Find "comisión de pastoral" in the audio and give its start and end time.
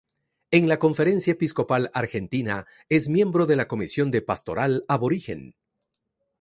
3.67-4.83